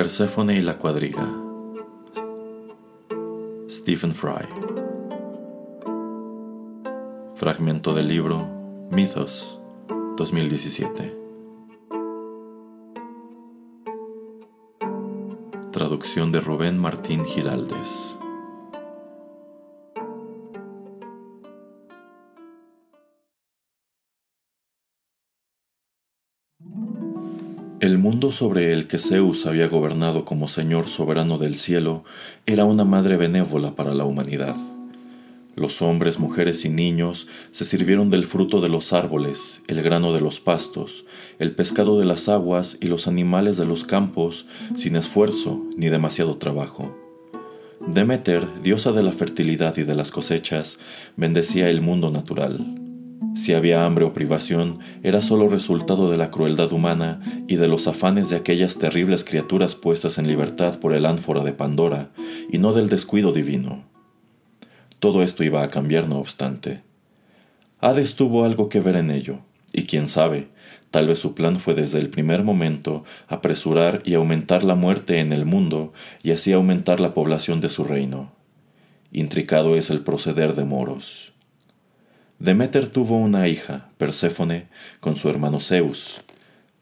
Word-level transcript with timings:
Perséfone 0.00 0.56
y 0.56 0.62
la 0.62 0.78
cuadriga. 0.78 1.28
Stephen 3.68 4.14
Fry. 4.14 4.48
Fragmento 7.34 7.92
del 7.92 8.08
libro 8.08 8.48
Mythos 8.90 9.60
2017. 10.16 11.18
Traducción 15.70 16.32
de 16.32 16.40
Rubén 16.40 16.78
Martín 16.78 17.26
Giraldes. 17.26 18.19
El 27.80 27.96
mundo 27.96 28.30
sobre 28.30 28.74
el 28.74 28.86
que 28.86 28.98
Zeus 28.98 29.46
había 29.46 29.66
gobernado 29.66 30.26
como 30.26 30.48
señor 30.48 30.88
soberano 30.88 31.38
del 31.38 31.56
cielo 31.56 32.04
era 32.44 32.66
una 32.66 32.84
madre 32.84 33.16
benévola 33.16 33.74
para 33.74 33.94
la 33.94 34.04
humanidad. 34.04 34.54
Los 35.56 35.80
hombres, 35.80 36.18
mujeres 36.18 36.66
y 36.66 36.68
niños 36.68 37.26
se 37.52 37.64
sirvieron 37.64 38.10
del 38.10 38.26
fruto 38.26 38.60
de 38.60 38.68
los 38.68 38.92
árboles, 38.92 39.62
el 39.66 39.80
grano 39.80 40.12
de 40.12 40.20
los 40.20 40.40
pastos, 40.40 41.06
el 41.38 41.52
pescado 41.52 41.98
de 41.98 42.04
las 42.04 42.28
aguas 42.28 42.76
y 42.82 42.88
los 42.88 43.08
animales 43.08 43.56
de 43.56 43.64
los 43.64 43.84
campos 43.84 44.44
sin 44.76 44.94
esfuerzo 44.94 45.64
ni 45.74 45.88
demasiado 45.88 46.36
trabajo. 46.36 46.94
Demeter, 47.86 48.46
diosa 48.62 48.92
de 48.92 49.02
la 49.02 49.12
fertilidad 49.12 49.78
y 49.78 49.84
de 49.84 49.94
las 49.94 50.10
cosechas, 50.10 50.78
bendecía 51.16 51.70
el 51.70 51.80
mundo 51.80 52.10
natural. 52.10 52.79
Si 53.34 53.52
había 53.52 53.84
hambre 53.84 54.04
o 54.04 54.12
privación, 54.12 54.78
era 55.02 55.22
solo 55.22 55.48
resultado 55.48 56.10
de 56.10 56.16
la 56.16 56.30
crueldad 56.30 56.72
humana 56.72 57.20
y 57.48 57.56
de 57.56 57.68
los 57.68 57.86
afanes 57.86 58.28
de 58.28 58.36
aquellas 58.36 58.78
terribles 58.78 59.24
criaturas 59.24 59.74
puestas 59.74 60.18
en 60.18 60.26
libertad 60.26 60.78
por 60.78 60.94
el 60.94 61.06
ánfora 61.06 61.42
de 61.42 61.52
Pandora, 61.52 62.10
y 62.50 62.58
no 62.58 62.72
del 62.72 62.88
descuido 62.88 63.32
divino. 63.32 63.84
Todo 64.98 65.22
esto 65.22 65.44
iba 65.44 65.62
a 65.62 65.68
cambiar, 65.68 66.08
no 66.08 66.18
obstante. 66.18 66.82
Hades 67.80 68.14
tuvo 68.16 68.44
algo 68.44 68.68
que 68.68 68.80
ver 68.80 68.96
en 68.96 69.10
ello, 69.10 69.40
y 69.72 69.84
quién 69.84 70.08
sabe, 70.08 70.48
tal 70.90 71.06
vez 71.06 71.18
su 71.18 71.34
plan 71.34 71.56
fue 71.56 71.74
desde 71.74 71.98
el 71.98 72.10
primer 72.10 72.42
momento 72.42 73.04
apresurar 73.28 74.02
y 74.04 74.14
aumentar 74.14 74.64
la 74.64 74.74
muerte 74.74 75.20
en 75.20 75.32
el 75.32 75.46
mundo 75.46 75.92
y 76.22 76.32
así 76.32 76.52
aumentar 76.52 77.00
la 77.00 77.14
población 77.14 77.60
de 77.60 77.68
su 77.68 77.84
reino. 77.84 78.32
Intricado 79.12 79.76
es 79.76 79.90
el 79.90 80.00
proceder 80.00 80.54
de 80.54 80.64
Moros. 80.64 81.29
Demeter 82.40 82.88
tuvo 82.88 83.18
una 83.18 83.48
hija, 83.48 83.90
Perséfone, 83.98 84.68
con 85.00 85.16
su 85.16 85.28
hermano 85.28 85.60
Zeus. 85.60 86.22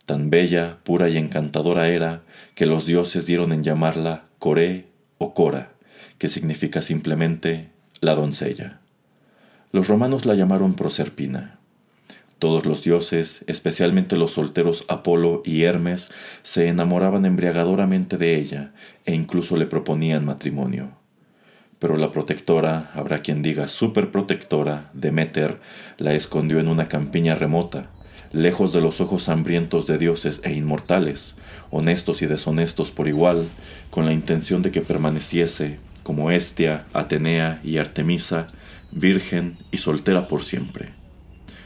Tan 0.06 0.30
bella, 0.30 0.78
pura 0.84 1.08
y 1.08 1.16
encantadora 1.16 1.88
era 1.88 2.22
que 2.54 2.64
los 2.64 2.86
dioses 2.86 3.26
dieron 3.26 3.52
en 3.52 3.64
llamarla 3.64 4.26
Coré 4.38 4.86
o 5.18 5.34
Cora, 5.34 5.72
que 6.18 6.28
significa 6.28 6.80
simplemente 6.80 7.70
la 8.00 8.14
doncella. 8.14 8.78
Los 9.72 9.88
romanos 9.88 10.26
la 10.26 10.36
llamaron 10.36 10.74
Proserpina. 10.74 11.58
Todos 12.38 12.64
los 12.64 12.84
dioses, 12.84 13.42
especialmente 13.48 14.16
los 14.16 14.34
solteros 14.34 14.84
Apolo 14.86 15.42
y 15.44 15.64
Hermes, 15.64 16.12
se 16.44 16.68
enamoraban 16.68 17.26
embriagadoramente 17.26 18.16
de 18.16 18.36
ella 18.36 18.70
e 19.06 19.12
incluso 19.12 19.56
le 19.56 19.66
proponían 19.66 20.24
matrimonio 20.24 20.97
pero 21.78 21.96
la 21.96 22.10
protectora, 22.10 22.90
habrá 22.94 23.22
quien 23.22 23.42
diga 23.42 23.68
superprotectora, 23.68 24.90
Demeter, 24.94 25.60
la 25.98 26.14
escondió 26.14 26.58
en 26.58 26.68
una 26.68 26.88
campiña 26.88 27.34
remota, 27.34 27.90
lejos 28.32 28.72
de 28.72 28.80
los 28.80 29.00
ojos 29.00 29.28
hambrientos 29.28 29.86
de 29.86 29.98
dioses 29.98 30.40
e 30.44 30.52
inmortales, 30.52 31.36
honestos 31.70 32.22
y 32.22 32.26
deshonestos 32.26 32.90
por 32.90 33.08
igual, 33.08 33.46
con 33.90 34.06
la 34.06 34.12
intención 34.12 34.62
de 34.62 34.70
que 34.70 34.82
permaneciese, 34.82 35.78
como 36.02 36.30
Estia, 36.30 36.84
Atenea 36.92 37.60
y 37.62 37.78
Artemisa, 37.78 38.48
virgen 38.92 39.56
y 39.70 39.78
soltera 39.78 40.28
por 40.28 40.44
siempre. 40.44 40.90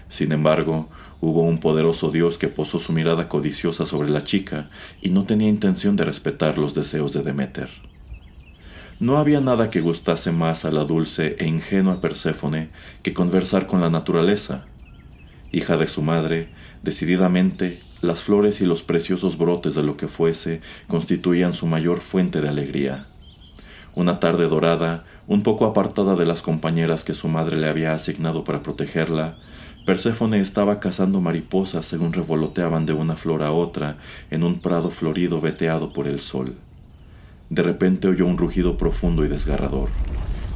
Sin 0.09 0.33
embargo, 0.33 0.91
hubo 1.21 1.43
un 1.43 1.59
poderoso 1.59 2.11
dios 2.11 2.37
que 2.37 2.49
posó 2.49 2.79
su 2.79 2.93
mirada 2.93 3.29
codiciosa 3.29 3.87
sobre 3.87 4.11
la 4.11 4.25
chica 4.25 4.69
y 5.01 5.11
no 5.11 5.25
tenía 5.25 5.49
intención 5.49 5.97
de 5.97 6.05
respetar 6.05 6.59
los 6.59 6.75
deseos 6.75 7.13
de 7.13 7.23
Demeter. 7.23 7.71
No 9.03 9.19
había 9.19 9.41
nada 9.41 9.69
que 9.69 9.81
gustase 9.81 10.31
más 10.31 10.65
a 10.65 10.71
la 10.71 10.85
dulce 10.85 11.35
e 11.41 11.49
ingenua 11.49 12.01
Perséfone 12.01 12.69
que 13.03 13.13
conversar 13.13 13.67
con 13.67 13.81
la 13.81 13.91
naturaleza. 13.91 14.67
Hija 15.51 15.77
de 15.77 15.89
su 15.89 16.03
madre, 16.03 16.51
decididamente, 16.85 17.81
las 18.01 18.23
flores 18.23 18.61
y 18.61 18.65
los 18.65 18.85
preciosos 18.85 19.39
brotes 19.39 19.75
de 19.75 19.83
lo 19.83 19.97
que 19.97 20.07
fuese 20.07 20.61
constituían 20.87 21.53
su 21.53 21.67
mayor 21.67 21.99
fuente 21.99 22.41
de 22.41 22.49
alegría. 22.49 23.09
Una 23.97 24.21
tarde 24.21 24.47
dorada, 24.47 25.03
un 25.27 25.43
poco 25.43 25.67
apartada 25.67 26.15
de 26.15 26.25
las 26.25 26.41
compañeras 26.41 27.03
que 27.03 27.13
su 27.13 27.27
madre 27.27 27.57
le 27.57 27.67
había 27.67 27.95
asignado 27.95 28.45
para 28.45 28.63
protegerla, 28.63 29.37
Perséfone 29.85 30.39
estaba 30.39 30.79
cazando 30.79 31.21
mariposas 31.21 31.87
según 31.87 32.13
revoloteaban 32.13 32.87
de 32.87 32.93
una 32.93 33.17
flor 33.17 33.43
a 33.43 33.51
otra 33.51 33.97
en 34.31 34.45
un 34.45 34.61
prado 34.61 34.93
florido 34.93 35.41
veteado 35.41 35.93
por 35.93 36.07
el 36.07 36.21
sol. 36.21 36.55
De 37.53 37.63
repente 37.63 38.09
oyó 38.09 38.25
un 38.25 38.39
rugido 38.39 38.79
profundo 38.79 39.27
y 39.27 39.29
desgarrador. 39.29 39.91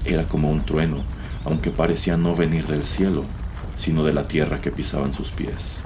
Era 0.06 0.24
como 0.24 0.50
un 0.50 0.64
trueno, 0.64 1.04
aunque 1.44 1.70
parecía 1.70 2.16
no 2.16 2.34
venir 2.34 2.66
del 2.66 2.84
cielo, 2.84 3.24
sino 3.76 4.02
de 4.02 4.14
la 4.14 4.28
tierra 4.28 4.62
que 4.62 4.70
pisaban 4.70 5.12
sus 5.12 5.30
pies. 5.30 5.82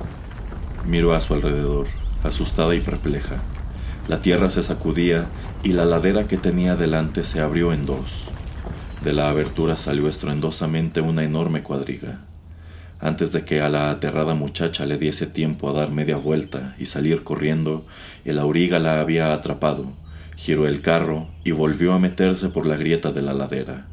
Miró 0.86 1.12
a 1.12 1.20
su 1.20 1.34
alrededor, 1.34 1.88
asustada 2.22 2.76
y 2.76 2.80
perpleja. 2.80 3.42
La 4.06 4.22
tierra 4.22 4.50
se 4.50 4.62
sacudía 4.62 5.26
y 5.64 5.72
la 5.72 5.84
ladera 5.84 6.28
que 6.28 6.36
tenía 6.36 6.76
delante 6.76 7.24
se 7.24 7.40
abrió 7.40 7.72
en 7.72 7.86
dos. 7.86 8.26
De 9.02 9.12
la 9.12 9.30
abertura 9.30 9.76
salió 9.76 10.08
estruendosamente 10.08 11.00
una 11.00 11.24
enorme 11.24 11.64
cuadriga. 11.64 12.20
Antes 13.00 13.32
de 13.32 13.44
que 13.44 13.62
a 13.62 13.68
la 13.68 13.90
aterrada 13.90 14.34
muchacha 14.34 14.86
le 14.86 14.96
diese 14.96 15.26
tiempo 15.26 15.70
a 15.70 15.72
dar 15.72 15.90
media 15.90 16.18
vuelta 16.18 16.76
y 16.78 16.86
salir 16.86 17.24
corriendo, 17.24 17.84
el 18.24 18.38
auriga 18.38 18.78
la 18.78 19.00
había 19.00 19.32
atrapado 19.32 19.92
giró 20.40 20.66
el 20.66 20.80
carro 20.80 21.28
y 21.44 21.50
volvió 21.50 21.92
a 21.92 21.98
meterse 21.98 22.48
por 22.48 22.64
la 22.64 22.78
grieta 22.78 23.12
de 23.12 23.20
la 23.20 23.34
ladera. 23.34 23.88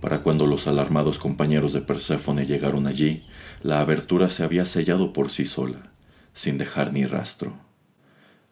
Para 0.00 0.22
cuando 0.22 0.46
los 0.46 0.66
alarmados 0.66 1.18
compañeros 1.18 1.74
de 1.74 1.82
Perséfone 1.82 2.46
llegaron 2.46 2.86
allí, 2.86 3.26
la 3.62 3.80
abertura 3.80 4.30
se 4.30 4.42
había 4.42 4.64
sellado 4.64 5.12
por 5.12 5.30
sí 5.30 5.44
sola, 5.44 5.92
sin 6.32 6.56
dejar 6.56 6.94
ni 6.94 7.04
rastro. 7.04 7.58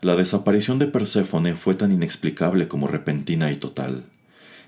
La 0.02 0.16
desaparición 0.16 0.78
de 0.78 0.86
Perséfone 0.86 1.54
fue 1.54 1.74
tan 1.74 1.92
inexplicable 1.92 2.68
como 2.68 2.88
repentina 2.88 3.50
y 3.50 3.56
total. 3.56 4.04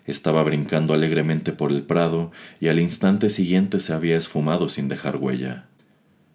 Estaba 0.06 0.42
brincando 0.42 0.94
alegremente 0.94 1.52
por 1.52 1.72
el 1.72 1.82
prado 1.82 2.32
y 2.58 2.68
al 2.68 2.80
instante 2.80 3.28
siguiente 3.28 3.80
se 3.80 3.92
había 3.92 4.16
esfumado 4.16 4.70
sin 4.70 4.88
dejar 4.88 5.18
huella. 5.18 5.66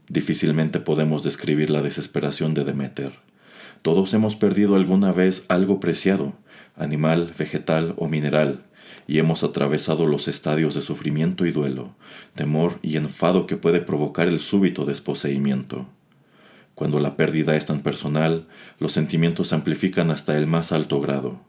Difícilmente 0.08 0.82
podemos 0.82 1.24
describir 1.24 1.72
la 1.72 1.82
desesperación 1.82 2.54
de 2.54 2.64
Demeter. 2.64 3.31
Todos 3.82 4.14
hemos 4.14 4.36
perdido 4.36 4.76
alguna 4.76 5.12
vez 5.12 5.46
algo 5.48 5.80
preciado, 5.80 6.34
animal, 6.76 7.34
vegetal 7.38 7.96
o 7.98 8.08
mineral, 8.08 8.60
y 9.08 9.18
hemos 9.18 9.44
atravesado 9.44 10.06
los 10.06 10.28
estadios 10.28 10.76
de 10.76 10.82
sufrimiento 10.82 11.46
y 11.46 11.52
duelo, 11.52 11.96
temor 12.36 12.78
y 12.84 12.98
enfado 12.98 13.48
que 13.48 13.58
puede 13.58 13.82
provocar 13.82 14.28
el 14.28 14.40
súbito 14.40 14.86
desposeimiento. 14.86 15.88
Cuando 16.76 17.00
la 17.00 17.18
pérdida 17.18 17.56
es 17.56 17.66
tan 17.66 17.82
personal, 17.82 18.48
los 18.80 18.92
sentimientos 18.92 19.50
se 19.50 19.56
amplifican 19.56 20.12
hasta 20.12 20.38
el 20.38 20.48
más 20.48 20.72
alto 20.72 21.02
grado. 21.02 21.42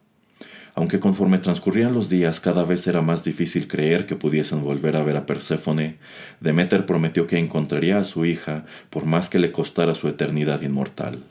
Aunque 0.75 1.01
conforme 1.01 1.37
transcurrían 1.37 1.93
los 1.93 2.09
días 2.09 2.41
cada 2.41 2.65
vez 2.65 2.87
era 2.87 3.03
más 3.03 3.25
difícil 3.25 3.69
creer 3.69 4.07
que 4.07 4.17
pudiesen 4.17 4.63
volver 4.63 4.97
a 4.97 5.03
ver 5.03 5.19
a 5.19 5.27
Perséfone, 5.27 5.99
Demeter 6.41 6.87
prometió 6.87 7.27
que 7.27 7.39
encontraría 7.39 7.99
a 7.99 8.05
su 8.05 8.25
hija 8.25 8.65
por 8.89 9.05
más 9.05 9.29
que 9.29 9.39
le 9.39 9.53
costara 9.53 9.95
su 9.95 10.09
eternidad 10.09 10.63
inmortal. 10.63 11.23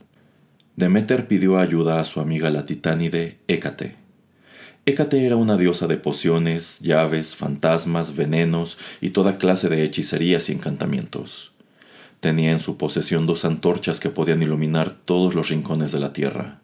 Demeter 0.75 1.27
pidió 1.27 1.57
ayuda 1.57 1.99
a 1.99 2.05
su 2.05 2.21
amiga 2.21 2.49
la 2.49 2.65
titánide 2.65 3.37
Hécate. 3.47 3.95
Hécate 4.85 5.25
era 5.25 5.35
una 5.35 5.57
diosa 5.57 5.87
de 5.87 5.97
pociones, 5.97 6.79
llaves, 6.79 7.35
fantasmas, 7.35 8.15
venenos 8.15 8.77
y 9.01 9.09
toda 9.09 9.37
clase 9.37 9.69
de 9.69 9.83
hechicerías 9.83 10.49
y 10.49 10.53
encantamientos. 10.53 11.51
Tenía 12.21 12.51
en 12.51 12.61
su 12.61 12.77
posesión 12.77 13.27
dos 13.27 13.45
antorchas 13.45 13.99
que 13.99 14.09
podían 14.09 14.41
iluminar 14.41 14.91
todos 14.91 15.35
los 15.35 15.49
rincones 15.49 15.91
de 15.91 15.99
la 15.99 16.13
tierra. 16.13 16.61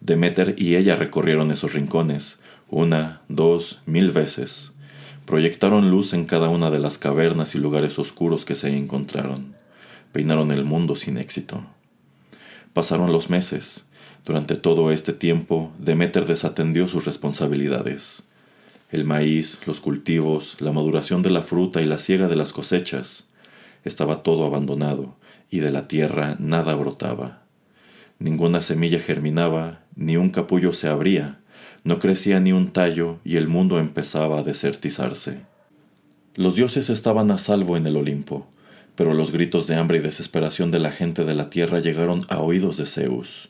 Demeter 0.00 0.54
y 0.58 0.76
ella 0.76 0.96
recorrieron 0.96 1.50
esos 1.50 1.72
rincones, 1.72 2.38
una, 2.68 3.22
dos, 3.28 3.80
mil 3.86 4.10
veces. 4.10 4.72
Proyectaron 5.24 5.90
luz 5.90 6.12
en 6.12 6.26
cada 6.26 6.48
una 6.48 6.70
de 6.70 6.80
las 6.80 6.98
cavernas 6.98 7.54
y 7.54 7.58
lugares 7.58 7.98
oscuros 7.98 8.44
que 8.44 8.56
se 8.56 8.76
encontraron. 8.76 9.54
Peinaron 10.12 10.50
el 10.50 10.64
mundo 10.64 10.96
sin 10.96 11.16
éxito. 11.16 11.64
Pasaron 12.72 13.12
los 13.12 13.28
meses. 13.28 13.84
Durante 14.24 14.56
todo 14.56 14.92
este 14.92 15.12
tiempo, 15.12 15.72
Demeter 15.78 16.26
desatendió 16.26 16.88
sus 16.88 17.04
responsabilidades. 17.04 18.22
El 18.90 19.04
maíz, 19.04 19.60
los 19.66 19.80
cultivos, 19.80 20.56
la 20.60 20.72
maduración 20.72 21.22
de 21.22 21.30
la 21.30 21.42
fruta 21.42 21.82
y 21.82 21.84
la 21.84 21.98
siega 21.98 22.28
de 22.28 22.36
las 22.36 22.52
cosechas. 22.52 23.26
Estaba 23.84 24.22
todo 24.22 24.46
abandonado, 24.46 25.16
y 25.50 25.58
de 25.58 25.70
la 25.70 25.88
tierra 25.88 26.36
nada 26.38 26.74
brotaba. 26.74 27.42
Ninguna 28.18 28.60
semilla 28.60 29.00
germinaba, 29.00 29.80
ni 29.96 30.16
un 30.16 30.30
capullo 30.30 30.72
se 30.72 30.88
abría, 30.88 31.40
no 31.84 31.98
crecía 31.98 32.38
ni 32.38 32.52
un 32.52 32.70
tallo, 32.70 33.18
y 33.24 33.36
el 33.36 33.48
mundo 33.48 33.78
empezaba 33.80 34.38
a 34.38 34.42
desertizarse. 34.42 35.40
Los 36.34 36.54
dioses 36.54 36.88
estaban 36.88 37.30
a 37.30 37.38
salvo 37.38 37.76
en 37.76 37.86
el 37.86 37.96
Olimpo, 37.96 38.46
pero 38.94 39.14
los 39.14 39.32
gritos 39.32 39.66
de 39.66 39.76
hambre 39.76 39.98
y 39.98 40.00
desesperación 40.00 40.70
de 40.70 40.78
la 40.78 40.90
gente 40.90 41.24
de 41.24 41.34
la 41.34 41.50
tierra 41.50 41.80
llegaron 41.80 42.22
a 42.28 42.40
oídos 42.40 42.76
de 42.76 42.86
Zeus. 42.86 43.48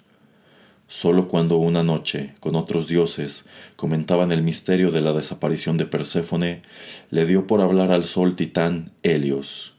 Solo 0.86 1.26
cuando 1.26 1.56
una 1.56 1.82
noche, 1.82 2.34
con 2.40 2.54
otros 2.54 2.86
dioses, 2.86 3.46
comentaban 3.76 4.30
el 4.30 4.42
misterio 4.42 4.90
de 4.90 5.00
la 5.00 5.12
desaparición 5.12 5.78
de 5.78 5.86
Perséfone, 5.86 6.62
le 7.10 7.24
dio 7.24 7.46
por 7.46 7.62
hablar 7.62 7.92
al 7.92 8.04
sol 8.04 8.36
titán 8.36 8.92
Helios. 9.02 9.74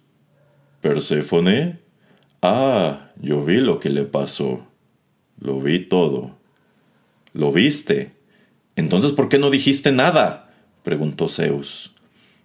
¿Perséfone? 0.81 1.79
Ah, 2.41 3.11
yo 3.21 3.43
vi 3.43 3.57
lo 3.57 3.79
que 3.79 3.89
le 3.89 4.03
pasó. 4.03 4.65
Lo 5.39 5.61
vi 5.61 5.81
todo. 5.85 6.35
¿Lo 7.31 7.51
viste? 7.51 8.13
Entonces, 8.75 9.11
¿por 9.11 9.29
qué 9.29 9.37
no 9.37 9.49
dijiste 9.49 9.91
nada? 9.91 10.51
preguntó 10.83 11.29
Zeus. 11.29 11.92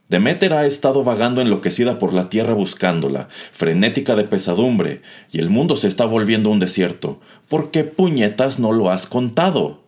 Deméter 0.09 0.55
ha 0.55 0.65
estado 0.65 1.05
vagando 1.05 1.43
enloquecida 1.43 1.99
por 1.99 2.15
la 2.15 2.31
tierra 2.31 2.55
buscándola, 2.55 3.29
frenética 3.53 4.17
de 4.17 4.25
pesadumbre, 4.25 5.03
y 5.31 5.39
el 5.39 5.51
mundo 5.51 5.77
se 5.77 5.87
está 5.87 6.07
volviendo 6.07 6.49
un 6.49 6.59
desierto. 6.59 7.21
¿Por 7.49 7.71
qué 7.71 7.85
puñetas 7.85 8.59
no 8.59 8.73
lo 8.73 8.91
has 8.91 9.07
contado? 9.07 9.83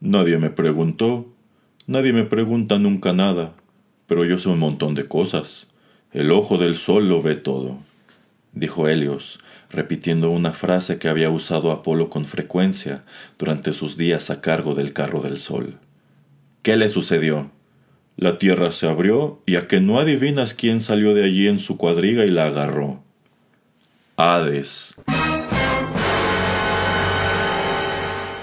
Nadie 0.00 0.36
me 0.36 0.50
preguntó. 0.50 1.26
Nadie 1.86 2.12
me 2.12 2.24
pregunta 2.24 2.78
nunca 2.78 3.14
nada. 3.14 3.54
Pero 4.06 4.26
yo 4.26 4.36
sé 4.36 4.50
un 4.50 4.58
montón 4.58 4.94
de 4.94 5.06
cosas. 5.06 5.66
El 6.12 6.30
ojo 6.30 6.58
del 6.58 6.76
sol 6.76 7.08
lo 7.08 7.20
ve 7.20 7.34
todo, 7.34 7.78
dijo 8.52 8.88
Helios, 8.88 9.38
repitiendo 9.70 10.30
una 10.30 10.52
frase 10.52 10.98
que 10.98 11.08
había 11.08 11.28
usado 11.28 11.70
Apolo 11.70 12.08
con 12.08 12.24
frecuencia 12.24 13.02
durante 13.38 13.74
sus 13.74 13.98
días 13.98 14.30
a 14.30 14.40
cargo 14.40 14.74
del 14.74 14.94
carro 14.94 15.20
del 15.20 15.36
sol. 15.36 15.78
¿Qué 16.62 16.76
le 16.78 16.88
sucedió? 16.88 17.50
La 18.18 18.36
tierra 18.36 18.70
se 18.72 18.86
abrió 18.86 19.40
y 19.46 19.56
a 19.56 19.66
que 19.66 19.80
no 19.80 19.98
adivinas 19.98 20.52
quién 20.52 20.82
salió 20.82 21.14
de 21.14 21.24
allí 21.24 21.48
en 21.48 21.60
su 21.60 21.78
cuadriga 21.78 22.26
y 22.26 22.28
la 22.28 22.48
agarró. 22.48 23.00
Hades. 24.16 24.94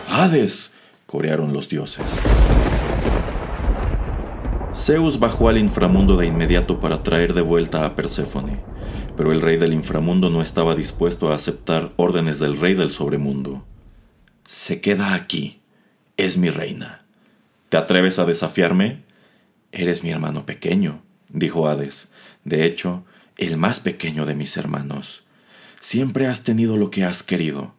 Hades. 0.10 0.74
corearon 1.06 1.54
los 1.54 1.70
dioses. 1.70 2.06
Zeus 4.74 5.20
bajó 5.20 5.50
al 5.50 5.60
inframundo 5.60 6.18
de 6.18 6.26
inmediato 6.26 6.80
para 6.80 7.04
traer 7.04 7.36
de 7.36 7.42
vuelta 7.42 7.86
a 7.86 7.96
Perséfone 7.96 8.76
pero 9.16 9.32
el 9.32 9.42
rey 9.42 9.58
del 9.58 9.74
inframundo 9.74 10.30
no 10.30 10.42
estaba 10.42 10.76
dispuesto 10.76 11.32
a 11.32 11.36
aceptar 11.36 11.94
órdenes 11.96 12.40
del 12.40 12.60
rey 12.60 12.74
del 12.74 12.92
sobremundo. 12.92 13.66
Se 14.46 14.82
queda 14.82 15.14
aquí. 15.14 15.62
Es 16.18 16.38
mi 16.38 16.50
reina. 16.50 17.00
¿Te 17.70 17.78
atreves 17.78 18.20
a 18.20 18.26
desafiarme? 18.26 19.04
Eres 19.76 20.04
mi 20.04 20.10
hermano 20.10 20.46
pequeño, 20.46 21.04
dijo 21.30 21.68
Hades. 21.68 22.10
De 22.44 22.66
hecho, 22.66 23.06
el 23.38 23.58
más 23.58 23.80
pequeño 23.80 24.26
de 24.26 24.34
mis 24.34 24.58
hermanos. 24.58 25.24
Siempre 25.80 26.26
has 26.26 26.44
tenido 26.44 26.78
lo 26.78 26.90
que 26.90 27.04
has 27.04 27.22
querido. 27.22 27.76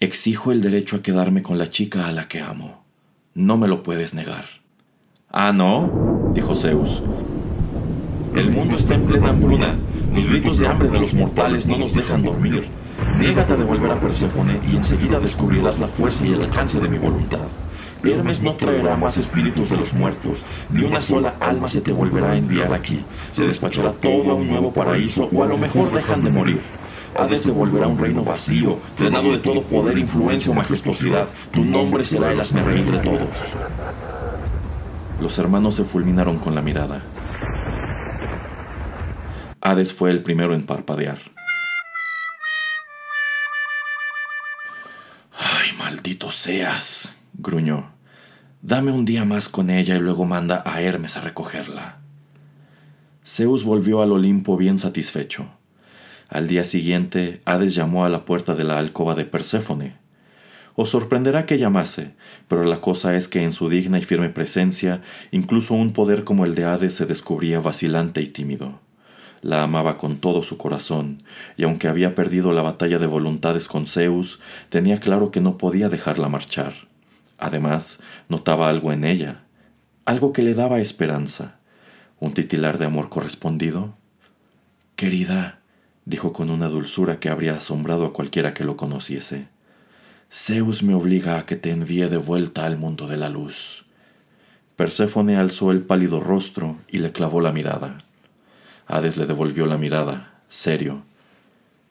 Exijo 0.00 0.50
el 0.50 0.60
derecho 0.60 0.96
a 0.96 1.02
quedarme 1.02 1.42
con 1.42 1.56
la 1.56 1.70
chica 1.70 2.08
a 2.08 2.12
la 2.12 2.26
que 2.26 2.40
amo. 2.40 2.84
No 3.34 3.56
me 3.56 3.68
lo 3.68 3.84
puedes 3.84 4.14
negar. 4.14 4.46
Ah, 5.30 5.52
no, 5.52 6.32
dijo 6.34 6.56
Zeus. 6.56 7.02
El 8.34 8.50
mundo 8.50 8.74
está 8.74 8.94
en 8.94 9.06
plena 9.06 9.28
hambruna 9.28 9.76
los 10.14 10.26
gritos 10.26 10.60
de 10.60 10.68
hambre 10.68 10.88
de 10.88 11.00
los 11.00 11.12
mortales 11.12 11.66
no 11.66 11.76
nos 11.76 11.92
dejan 11.92 12.22
dormir. 12.22 12.68
Niégate 13.18 13.54
a 13.54 13.56
devolver 13.56 13.90
a 13.90 13.98
Perséfone 13.98 14.60
y 14.70 14.76
enseguida 14.76 15.18
descubrirás 15.18 15.80
la 15.80 15.88
fuerza 15.88 16.24
y 16.24 16.32
el 16.32 16.42
alcance 16.42 16.78
de 16.78 16.88
mi 16.88 16.98
voluntad. 16.98 17.40
Hermes 18.12 18.42
no 18.42 18.54
traerá 18.54 18.96
más 18.96 19.16
espíritus 19.16 19.70
de 19.70 19.76
los 19.76 19.94
muertos, 19.94 20.42
ni 20.70 20.84
una 20.84 21.00
sola 21.00 21.34
alma 21.40 21.68
se 21.68 21.80
te 21.80 21.92
volverá 21.92 22.32
a 22.32 22.36
enviar 22.36 22.72
aquí. 22.74 23.04
Se 23.32 23.46
despachará 23.46 23.92
todo 23.92 24.30
a 24.30 24.34
un 24.34 24.48
nuevo 24.48 24.72
paraíso, 24.72 25.28
o 25.32 25.42
a 25.42 25.46
lo 25.46 25.56
mejor 25.56 25.90
dejan 25.92 26.22
de 26.22 26.30
morir. 26.30 26.60
Hades 27.16 27.46
devolverá 27.46 27.86
un 27.86 27.98
reino 27.98 28.24
vacío, 28.24 28.78
drenado 28.98 29.32
de 29.32 29.38
todo 29.38 29.62
poder, 29.62 29.96
influencia 29.96 30.50
o 30.50 30.54
majestuosidad. 30.54 31.28
Tu 31.52 31.64
nombre 31.64 32.04
será 32.04 32.32
el 32.32 32.40
asmerreír 32.40 32.90
de 32.90 32.98
todos. 32.98 33.28
Los 35.20 35.38
hermanos 35.38 35.76
se 35.76 35.84
fulminaron 35.84 36.38
con 36.38 36.54
la 36.54 36.62
mirada. 36.62 37.02
Hades 39.60 39.94
fue 39.94 40.10
el 40.10 40.22
primero 40.22 40.54
en 40.54 40.66
parpadear. 40.66 41.18
¡Ay, 45.32 45.72
maldito 45.78 46.30
seas! 46.30 47.14
gruñó. 47.32 47.93
Dame 48.66 48.92
un 48.92 49.04
día 49.04 49.26
más 49.26 49.50
con 49.50 49.68
ella 49.68 49.94
y 49.94 49.98
luego 49.98 50.24
manda 50.24 50.62
a 50.64 50.80
Hermes 50.80 51.18
a 51.18 51.20
recogerla. 51.20 51.98
Zeus 53.22 53.62
volvió 53.62 54.00
al 54.00 54.10
Olimpo 54.10 54.56
bien 54.56 54.78
satisfecho. 54.78 55.48
Al 56.30 56.48
día 56.48 56.64
siguiente, 56.64 57.42
Hades 57.44 57.74
llamó 57.74 58.06
a 58.06 58.08
la 58.08 58.24
puerta 58.24 58.54
de 58.54 58.64
la 58.64 58.78
alcoba 58.78 59.14
de 59.14 59.26
Perséfone. 59.26 59.98
Os 60.76 60.88
sorprenderá 60.88 61.44
que 61.44 61.58
llamase, 61.58 62.14
pero 62.48 62.64
la 62.64 62.80
cosa 62.80 63.14
es 63.16 63.28
que 63.28 63.42
en 63.42 63.52
su 63.52 63.68
digna 63.68 63.98
y 63.98 64.02
firme 64.02 64.30
presencia, 64.30 65.02
incluso 65.30 65.74
un 65.74 65.92
poder 65.92 66.24
como 66.24 66.46
el 66.46 66.54
de 66.54 66.64
Hades 66.64 66.94
se 66.94 67.04
descubría 67.04 67.60
vacilante 67.60 68.22
y 68.22 68.28
tímido. 68.28 68.80
La 69.42 69.62
amaba 69.62 69.98
con 69.98 70.16
todo 70.16 70.42
su 70.42 70.56
corazón, 70.56 71.22
y 71.58 71.64
aunque 71.64 71.86
había 71.86 72.14
perdido 72.14 72.50
la 72.54 72.62
batalla 72.62 72.98
de 72.98 73.06
voluntades 73.06 73.68
con 73.68 73.86
Zeus, 73.86 74.40
tenía 74.70 75.00
claro 75.00 75.30
que 75.30 75.42
no 75.42 75.58
podía 75.58 75.90
dejarla 75.90 76.30
marchar. 76.30 76.93
Además, 77.38 78.00
notaba 78.28 78.68
algo 78.68 78.92
en 78.92 79.04
ella, 79.04 79.44
algo 80.04 80.32
que 80.32 80.42
le 80.42 80.54
daba 80.54 80.80
esperanza. 80.80 81.56
¿Un 82.20 82.32
titilar 82.32 82.78
de 82.78 82.86
amor 82.86 83.08
correspondido? 83.08 83.96
Querida, 84.96 85.60
dijo 86.04 86.32
con 86.32 86.50
una 86.50 86.68
dulzura 86.68 87.18
que 87.20 87.28
habría 87.28 87.56
asombrado 87.56 88.06
a 88.06 88.12
cualquiera 88.12 88.54
que 88.54 88.64
lo 88.64 88.76
conociese. 88.76 89.48
Zeus 90.30 90.82
me 90.82 90.94
obliga 90.94 91.38
a 91.38 91.46
que 91.46 91.56
te 91.56 91.70
envíe 91.70 92.08
de 92.08 92.16
vuelta 92.16 92.66
al 92.66 92.76
mundo 92.76 93.06
de 93.06 93.16
la 93.16 93.28
luz. 93.28 93.84
Perséfone 94.76 95.36
alzó 95.36 95.70
el 95.70 95.82
pálido 95.82 96.20
rostro 96.20 96.78
y 96.88 96.98
le 96.98 97.12
clavó 97.12 97.40
la 97.40 97.52
mirada. 97.52 97.98
Hades 98.86 99.16
le 99.16 99.26
devolvió 99.26 99.66
la 99.66 99.78
mirada, 99.78 100.40
serio. 100.48 101.04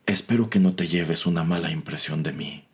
Espero 0.06 0.50
que 0.50 0.60
no 0.60 0.74
te 0.74 0.88
lleves 0.88 1.26
una 1.26 1.44
mala 1.44 1.72
impresión 1.72 2.24
de 2.24 2.34
mí. 2.34 2.66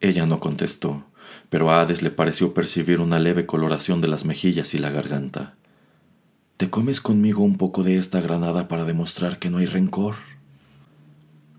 Ella 0.00 0.24
no 0.24 0.40
contestó, 0.40 1.04
pero 1.48 1.70
a 1.70 1.80
Hades 1.80 2.02
le 2.02 2.10
pareció 2.10 2.54
percibir 2.54 3.00
una 3.00 3.18
leve 3.18 3.46
coloración 3.46 4.00
de 4.00 4.08
las 4.08 4.24
mejillas 4.24 4.74
y 4.74 4.78
la 4.78 4.90
garganta. 4.90 5.54
¿Te 6.56 6.68
comes 6.70 7.00
conmigo 7.00 7.42
un 7.42 7.56
poco 7.56 7.82
de 7.82 7.96
esta 7.96 8.20
granada 8.20 8.68
para 8.68 8.84
demostrar 8.84 9.38
que 9.38 9.50
no 9.50 9.58
hay 9.58 9.66
rencor? 9.66 10.14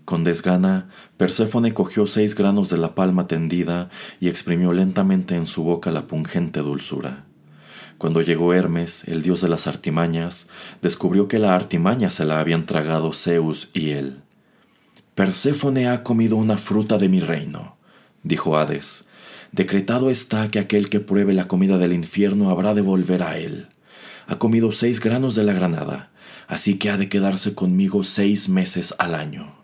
Con 0.04 0.24
desgana, 0.24 0.88
Perséfone 1.16 1.74
cogió 1.74 2.06
seis 2.06 2.34
granos 2.34 2.68
de 2.70 2.76
la 2.76 2.94
palma 2.94 3.26
tendida 3.26 3.88
y 4.20 4.28
exprimió 4.28 4.72
lentamente 4.72 5.36
en 5.36 5.46
su 5.46 5.62
boca 5.62 5.90
la 5.90 6.06
pungente 6.06 6.60
dulzura. 6.60 7.24
Cuando 7.98 8.20
llegó 8.20 8.52
Hermes, 8.52 9.04
el 9.06 9.22
dios 9.22 9.40
de 9.40 9.48
las 9.48 9.66
artimañas, 9.66 10.48
descubrió 10.82 11.28
que 11.28 11.38
la 11.38 11.54
artimaña 11.54 12.10
se 12.10 12.24
la 12.24 12.40
habían 12.40 12.66
tragado 12.66 13.12
Zeus 13.12 13.70
y 13.74 13.90
él. 13.90 14.22
Perséfone 15.14 15.88
ha 15.88 16.02
comido 16.02 16.36
una 16.36 16.56
fruta 16.56 16.98
de 16.98 17.08
mi 17.08 17.20
reino, 17.20 17.76
dijo 18.22 18.58
Hades. 18.58 19.04
Decretado 19.52 20.10
está 20.10 20.48
que 20.48 20.58
aquel 20.58 20.88
que 20.88 21.00
pruebe 21.00 21.34
la 21.34 21.46
comida 21.46 21.78
del 21.78 21.92
infierno 21.92 22.50
habrá 22.50 22.74
de 22.74 22.80
volver 22.80 23.22
a 23.22 23.38
él. 23.38 23.68
Ha 24.26 24.38
comido 24.38 24.72
seis 24.72 25.00
granos 25.00 25.34
de 25.34 25.44
la 25.44 25.52
granada, 25.52 26.10
así 26.48 26.78
que 26.78 26.90
ha 26.90 26.96
de 26.96 27.08
quedarse 27.08 27.54
conmigo 27.54 28.02
seis 28.02 28.48
meses 28.48 28.94
al 28.98 29.14
año. 29.14 29.54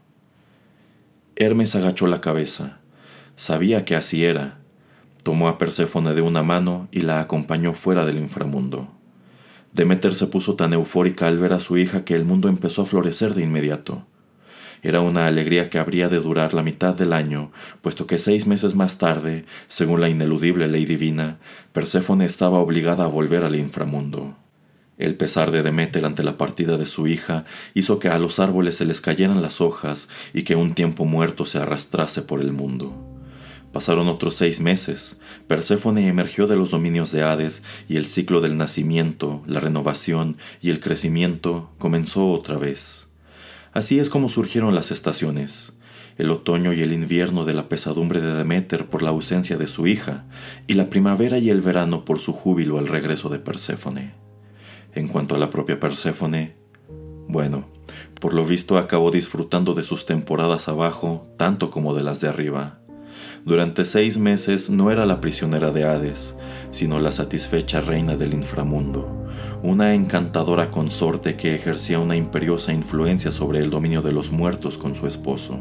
Hermes 1.36 1.74
agachó 1.74 2.06
la 2.06 2.20
cabeza. 2.20 2.80
Sabía 3.36 3.84
que 3.84 3.96
así 3.96 4.24
era, 4.24 4.58
Tomó 5.22 5.48
a 5.48 5.58
Perséfone 5.58 6.14
de 6.14 6.22
una 6.22 6.42
mano 6.42 6.88
y 6.90 7.02
la 7.02 7.20
acompañó 7.20 7.74
fuera 7.74 8.06
del 8.06 8.16
inframundo. 8.16 8.88
Demeter 9.74 10.14
se 10.14 10.26
puso 10.26 10.54
tan 10.54 10.72
eufórica 10.72 11.26
al 11.26 11.38
ver 11.38 11.52
a 11.52 11.60
su 11.60 11.76
hija 11.76 12.04
que 12.04 12.14
el 12.14 12.24
mundo 12.24 12.48
empezó 12.48 12.82
a 12.82 12.86
florecer 12.86 13.34
de 13.34 13.42
inmediato. 13.42 14.06
Era 14.82 15.00
una 15.00 15.26
alegría 15.26 15.70
que 15.70 15.78
habría 15.78 16.08
de 16.08 16.20
durar 16.20 16.54
la 16.54 16.62
mitad 16.62 16.94
del 16.94 17.12
año, 17.12 17.50
puesto 17.80 18.06
que 18.06 18.18
seis 18.18 18.46
meses 18.46 18.74
más 18.74 18.98
tarde, 18.98 19.44
según 19.66 20.00
la 20.00 20.08
ineludible 20.08 20.68
ley 20.68 20.84
divina, 20.84 21.38
Perséfone 21.72 22.24
estaba 22.24 22.58
obligada 22.58 23.04
a 23.04 23.08
volver 23.08 23.44
al 23.44 23.56
inframundo. 23.56 24.36
El 24.98 25.14
pesar 25.14 25.52
de 25.52 25.62
Demeter 25.62 26.04
ante 26.04 26.24
la 26.24 26.36
partida 26.36 26.76
de 26.76 26.86
su 26.86 27.06
hija 27.06 27.44
hizo 27.72 28.00
que 28.00 28.08
a 28.08 28.18
los 28.18 28.40
árboles 28.40 28.76
se 28.76 28.84
les 28.84 29.00
cayeran 29.00 29.42
las 29.42 29.60
hojas 29.60 30.08
y 30.34 30.42
que 30.42 30.56
un 30.56 30.74
tiempo 30.74 31.04
muerto 31.04 31.46
se 31.46 31.58
arrastrase 31.58 32.22
por 32.22 32.40
el 32.40 32.52
mundo. 32.52 32.92
Pasaron 33.72 34.08
otros 34.08 34.34
seis 34.34 34.60
meses. 34.60 35.18
Perséfone 35.46 36.08
emergió 36.08 36.46
de 36.46 36.56
los 36.56 36.70
dominios 36.70 37.12
de 37.12 37.22
Hades 37.22 37.62
y 37.88 37.96
el 37.96 38.06
ciclo 38.06 38.40
del 38.40 38.56
nacimiento, 38.56 39.42
la 39.46 39.60
renovación 39.60 40.36
y 40.60 40.70
el 40.70 40.80
crecimiento 40.80 41.70
comenzó 41.78 42.30
otra 42.32 42.56
vez. 42.56 43.07
Así 43.78 44.00
es 44.00 44.10
como 44.10 44.28
surgieron 44.28 44.74
las 44.74 44.90
estaciones, 44.90 45.72
el 46.16 46.32
otoño 46.32 46.72
y 46.72 46.82
el 46.82 46.92
invierno 46.92 47.44
de 47.44 47.54
la 47.54 47.68
pesadumbre 47.68 48.20
de 48.20 48.34
Demeter 48.34 48.86
por 48.88 49.04
la 49.04 49.10
ausencia 49.10 49.56
de 49.56 49.68
su 49.68 49.86
hija, 49.86 50.24
y 50.66 50.74
la 50.74 50.90
primavera 50.90 51.38
y 51.38 51.48
el 51.48 51.60
verano 51.60 52.04
por 52.04 52.18
su 52.18 52.32
júbilo 52.32 52.78
al 52.78 52.88
regreso 52.88 53.28
de 53.28 53.38
Perséfone. 53.38 54.14
En 54.96 55.06
cuanto 55.06 55.36
a 55.36 55.38
la 55.38 55.48
propia 55.48 55.78
Perséfone, 55.78 56.56
bueno, 57.28 57.68
por 58.20 58.34
lo 58.34 58.44
visto 58.44 58.78
acabó 58.78 59.12
disfrutando 59.12 59.74
de 59.74 59.84
sus 59.84 60.06
temporadas 60.06 60.66
abajo 60.66 61.28
tanto 61.36 61.70
como 61.70 61.94
de 61.94 62.02
las 62.02 62.20
de 62.20 62.26
arriba. 62.26 62.80
Durante 63.44 63.84
seis 63.84 64.18
meses 64.18 64.70
no 64.70 64.90
era 64.90 65.06
la 65.06 65.20
prisionera 65.20 65.70
de 65.70 65.84
Hades, 65.84 66.34
sino 66.70 67.00
la 67.00 67.12
satisfecha 67.12 67.80
reina 67.80 68.16
del 68.16 68.34
inframundo, 68.34 69.26
una 69.62 69.94
encantadora 69.94 70.70
consorte 70.70 71.36
que 71.36 71.54
ejercía 71.54 71.98
una 71.98 72.16
imperiosa 72.16 72.72
influencia 72.72 73.32
sobre 73.32 73.60
el 73.60 73.70
dominio 73.70 74.02
de 74.02 74.12
los 74.12 74.30
muertos 74.30 74.78
con 74.78 74.94
su 74.94 75.06
esposo. 75.06 75.58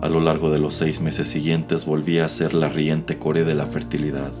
A 0.00 0.08
lo 0.08 0.20
largo 0.20 0.50
de 0.50 0.58
los 0.58 0.74
seis 0.74 1.00
meses 1.00 1.28
siguientes 1.28 1.84
volvía 1.84 2.24
a 2.24 2.28
ser 2.30 2.54
la 2.54 2.68
riente 2.68 3.18
core 3.18 3.44
de 3.44 3.54
la 3.54 3.66
fertilidad, 3.66 4.32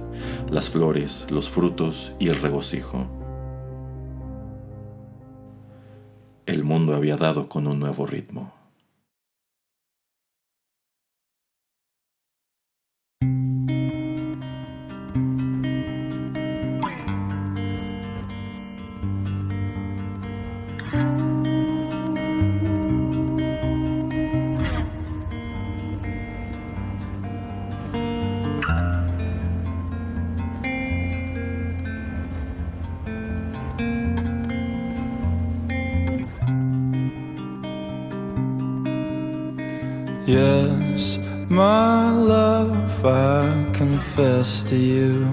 las 0.50 0.70
flores, 0.70 1.26
los 1.30 1.50
frutos 1.50 2.12
y 2.18 2.28
el 2.28 2.40
regocijo. 2.40 3.06
El 6.46 6.64
mundo 6.64 6.96
había 6.96 7.16
dado 7.16 7.48
con 7.48 7.66
un 7.66 7.78
nuevo 7.78 8.06
ritmo. 8.06 8.59
Confess 44.10 44.64
to 44.64 44.76
you. 44.76 45.24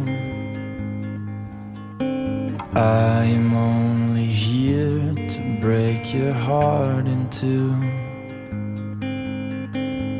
I 2.75 3.24
am 3.24 3.53
only 3.55 4.27
here 4.27 5.15
to 5.15 5.57
break 5.60 6.13
your 6.13 6.34
heart 6.34 7.07
in 7.07 7.27
two. 7.29 7.69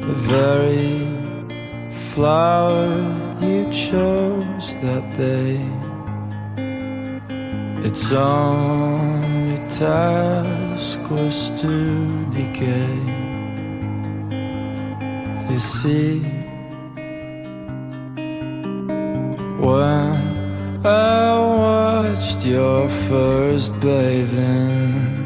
The 0.08 0.18
very 0.34 1.06
flower 1.92 2.88
you 3.42 3.72
chose 3.72 4.76
that 4.78 5.06
day. 5.16 5.62
Its 7.88 8.12
only 8.12 9.58
task 9.68 11.00
was 11.12 11.52
to 11.62 12.26
decay. 12.32 12.98
You 15.52 15.60
see, 15.60 16.37
when 19.60 20.86
I 20.86 21.34
watched 21.36 22.46
your 22.46 22.88
first 22.88 23.80
bathing, 23.80 25.18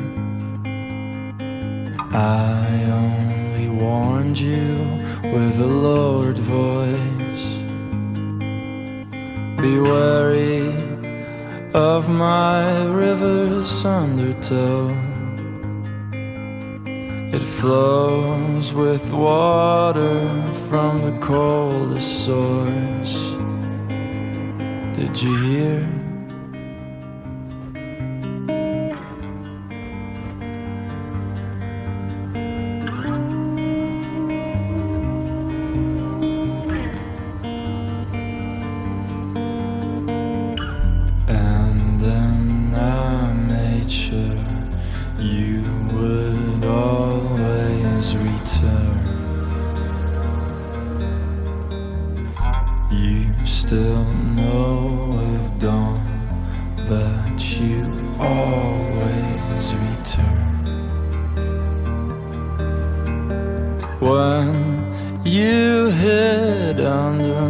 I 2.13 2.85
only 2.85 3.69
warned 3.69 4.39
you 4.39 5.03
with 5.23 5.59
a 5.59 5.67
lowered 5.67 6.37
voice. 6.37 7.45
Be 9.61 9.79
wary 9.79 10.91
of 11.73 12.09
my 12.09 12.85
river's 12.85 13.85
undertow. 13.85 14.89
It 17.33 17.43
flows 17.43 18.73
with 18.73 19.13
water 19.13 20.51
from 20.69 21.01
the 21.05 21.17
coldest 21.19 22.25
source. 22.25 23.30
Did 25.01 25.19
you 25.23 25.35
hear? 25.35 26.00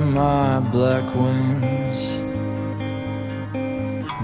My 0.01 0.60
black 0.60 1.05
wings, 1.15 2.00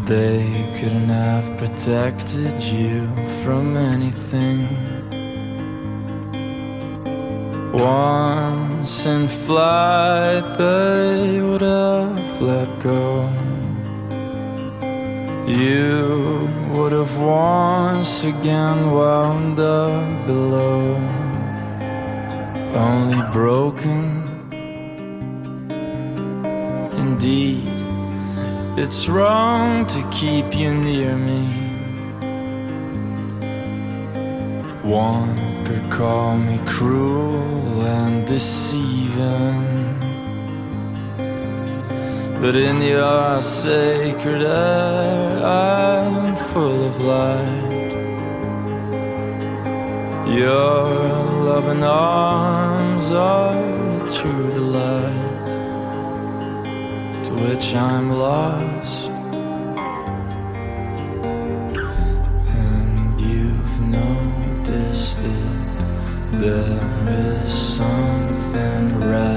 they 0.07 0.43
couldn't 0.79 1.09
have 1.09 1.57
protected 1.57 2.61
you 2.61 3.07
from 3.43 3.77
anything. 3.77 4.67
Once 7.73 9.05
in 9.05 9.27
flight, 9.27 10.57
they 10.57 11.41
would 11.41 11.61
have 11.61 12.41
let 12.41 12.79
go. 12.79 13.29
You 15.45 16.49
would 16.73 16.91
have 16.91 17.17
once 17.17 18.25
again 18.25 18.91
wound 18.91 19.59
up 19.59 20.25
below, 20.25 20.95
only 22.73 23.21
broken. 23.31 24.16
Indeed, 27.19 27.67
it's 28.77 29.09
wrong 29.09 29.87
to 29.87 30.07
keep 30.11 30.55
you 30.55 30.71
near 30.71 31.17
me. 31.17 31.45
One 34.83 35.65
could 35.65 35.89
call 35.89 36.37
me 36.37 36.59
cruel 36.67 37.81
and 37.81 38.27
deceiving. 38.27 39.65
But 42.39 42.55
in 42.55 42.83
your 42.83 43.41
sacred 43.41 44.43
air, 44.43 45.43
I'm 45.43 46.35
full 46.35 46.85
of 46.85 47.01
light. 47.01 47.93
Your 50.37 50.85
loving 51.49 51.83
arms 51.83 53.11
are 53.11 53.55
the 53.55 54.11
true 54.13 54.51
delight 54.51 55.26
which 57.43 57.73
I'm 57.75 58.09
lost. 58.11 59.11
And 62.63 63.21
you've 63.21 63.79
noticed 63.81 65.19
it, 65.19 66.39
there 66.39 67.43
is 67.43 67.53
something 67.53 68.99
right 68.99 69.36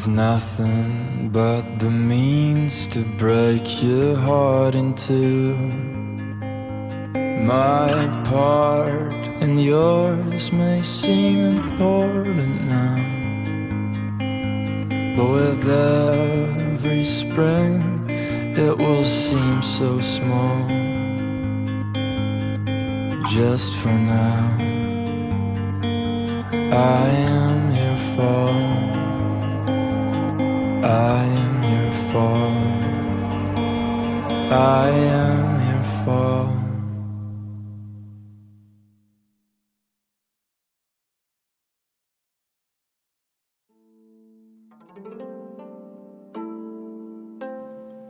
I've 0.00 0.08
nothing 0.08 1.28
but 1.30 1.78
the 1.78 1.90
means 1.90 2.86
to 2.86 3.04
break 3.18 3.82
your 3.82 4.16
heart 4.16 4.74
in 4.74 4.94
two. 4.94 5.54
My 7.44 8.08
part 8.24 9.26
and 9.42 9.62
yours 9.62 10.52
may 10.52 10.82
seem 10.82 11.40
important 11.40 12.64
now, 12.64 12.96
but 15.18 15.28
with 15.36 15.68
every 15.68 17.04
spring 17.04 18.08
it 18.08 18.78
will 18.78 19.04
seem 19.04 19.60
so 19.60 20.00
small. 20.00 20.66
Just 23.28 23.74
for 23.74 23.92
now, 23.92 24.56
I 26.72 27.06
am 27.36 27.70
your 27.70 27.96
fault. 28.16 28.89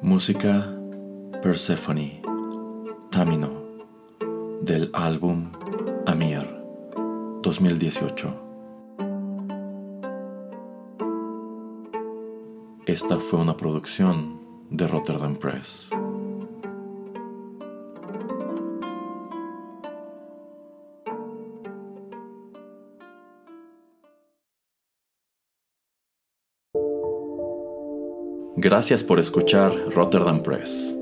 Música 0.02 0.72
Persephone, 1.42 2.20
Tamino, 3.10 3.50
del 4.62 4.90
álbum 4.92 5.50
Amir, 6.06 6.46
2018. 7.42 8.49
Esta 12.90 13.20
fue 13.20 13.38
una 13.38 13.56
producción 13.56 14.40
de 14.68 14.88
Rotterdam 14.88 15.36
Press. 15.36 15.90
Gracias 28.56 29.04
por 29.04 29.20
escuchar 29.20 29.72
Rotterdam 29.94 30.42
Press. 30.42 30.96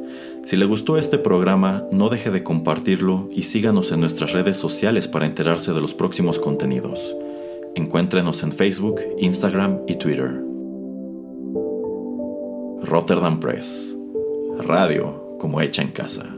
Si 0.44 0.56
le 0.56 0.66
gustó 0.66 0.98
este 0.98 1.16
programa, 1.16 1.86
no 1.90 2.10
deje 2.10 2.30
de 2.30 2.44
compartirlo 2.44 3.30
y 3.32 3.44
síganos 3.44 3.92
en 3.92 4.00
nuestras 4.00 4.34
redes 4.34 4.58
sociales 4.58 5.08
para 5.08 5.24
enterarse 5.24 5.72
de 5.72 5.80
los 5.80 5.94
próximos 5.94 6.38
contenidos. 6.38 7.16
Encuéntrenos 7.74 8.42
en 8.42 8.52
Facebook, 8.52 9.00
Instagram 9.16 9.80
y 9.86 9.94
Twitter. 9.94 10.47
Rotterdam 12.88 13.38
Press. 13.38 13.94
Radio 14.60 15.36
como 15.38 15.60
hecha 15.60 15.82
en 15.82 15.90
casa. 15.90 16.37